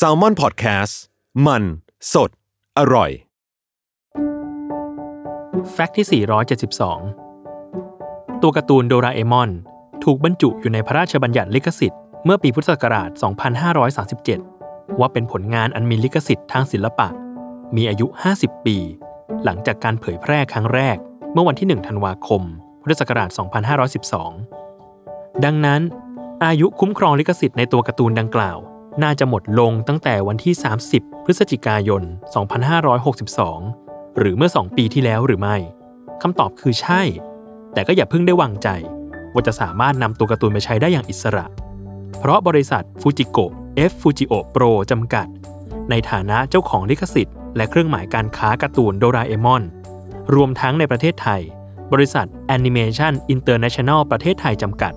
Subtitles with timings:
[0.00, 0.94] s a l ม o n PODCAST
[1.46, 1.62] มัน
[2.12, 2.30] สด
[2.78, 3.10] อร่อย
[5.72, 9.50] แฟกต์ที่ 472 ตัวการ์ตูนโดราเอมอน
[10.04, 13.10] ถูกบรรจุอยู่ในพระราชบัญญัติลิขสิทธิ์เมื่อปีพุทธศักราช
[14.44, 17.08] 2537 ว่าเป็นผลงานอันมีลิขสิทธิ์ทางศิลปะ
[17.76, 18.06] มีอายุ
[18.38, 18.76] 50 ปี
[19.44, 20.96] หลังจากการเผยแพร่ครั้งแรก
[21.32, 22.42] เมื่อวันที่ 1 ธันวาคม
[22.82, 23.30] พุทธศักราช
[24.56, 25.80] 2512 ดังนั้น
[26.46, 28.58] อายุคุ้มครองลิขสิทธิ์ในตัวการ์ตูนดังกล่าว
[29.02, 30.54] น่าจะหมดลงตั้งแต่วันที่
[30.90, 32.02] 30 พฤศจิกายน
[33.24, 35.56] 2562 หรือเมื่อ 2 ปีที่แล้วหรือไม่
[36.22, 37.02] คำตอบคือใช่
[37.72, 38.68] แต่ก็อย่าเพิ่งได้วางใจ
[39.32, 41.46] ว่าจะสามารถนำตัวการ์ตูนไปใช้ได้อย่างอิสระ
[42.18, 43.52] เพราะบริษัทฟูจิโกะ
[43.90, 45.26] F Fujio Pro จำกัด
[45.90, 49.62] ในฐานะเจ้าของลิขสิทธิ์ และเครื่องหมายการค้าการ์ตูนโดราเอมอน
[50.34, 51.42] รวมทั้งในประเทศไทย
[51.92, 54.94] บริษัท Animation International ประเทศไทยจำกัด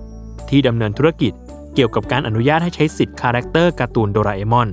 [0.50, 1.32] ที่ดำเนินธุรกิจ
[1.74, 4.68] เกี่ยวกับการอนุญาตให้ใช้สิทธิ์ character การ์ตูนโดราเอมอน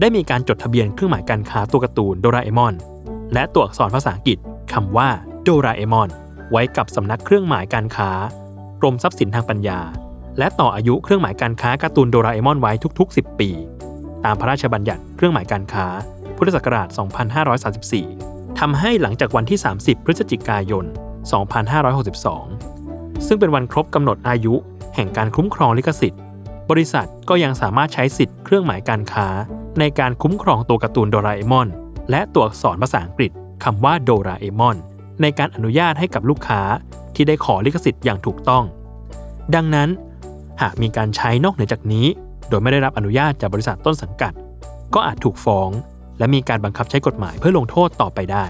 [0.00, 2.74] ได้มีการจดทะเบียนเครื่องหมายการค้าตัวการ์ตูนโดราเอมอน
[3.34, 4.38] และตัวอักษรภาษาอังกฤษ
[4.72, 5.08] คำว่า
[5.42, 6.08] โดราเอมอน
[6.50, 8.10] ไว้กับสำนักเครื่องหมายการค้า
[8.80, 9.80] กรมทรัพย์สินทางปัญญา
[10.38, 13.50] และต่ออายุเครื่องหมายการค้าการ์ตูนโดราเอมอนไว้ทุกๆ 10 ปี
[14.24, 15.86] ตามพระราชบัญญัติเครื่องหมายการค้า
[16.36, 16.88] พุทธศักราช
[18.12, 20.84] 2534ทำให้หลังจากวันที่ 30 พฤศจิกายน
[21.70, 24.54] 2562 ซึ่งเป็นวันครบกำหนดอายุ
[24.94, 26.20] แห่งการคุ้มครองลิขสิทธิ์
[26.70, 29.26] บริษัทก็ยังสามารถใช้สิทธิ์เครื่องหมายการค้า
[29.78, 31.68] ในการคุ้มครองตัวการ์ตูนโดราเอมอน
[32.10, 33.30] และตัวอักษรภาษาอังกฤษ
[33.64, 34.76] คำว่าโดราเอมอน
[35.22, 36.60] ในการอนุญาตให้กับลูกค้า
[37.14, 38.64] ที่ได้ขอลิขสิทธิ์อย่างถูกต้อง
[39.54, 39.88] ดังนั้น
[40.62, 42.06] หากมีการใช้นอกเหนือจากนี้
[42.48, 44.32] โดยไม่ได้รับอนุญาตจากบริษัทต้นสังกัด
[44.94, 45.70] ก็อาจถูกฟ้อง
[46.18, 48.44] และมีการบังคับใช้กฎหมายเพื่อลงโทษต่อไปได้